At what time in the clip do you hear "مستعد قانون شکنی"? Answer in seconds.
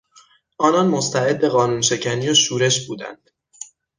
0.87-2.29